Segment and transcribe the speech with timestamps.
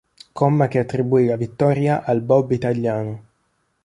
[0.33, 3.23] Comma che attribuì la vittoria al bob italiano.